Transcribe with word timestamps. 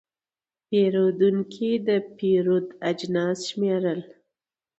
پیرودونکی 0.67 1.71
د 1.87 1.89
پیرود 2.17 2.67
اجناس 2.89 3.39
شمېرل. 3.49 3.99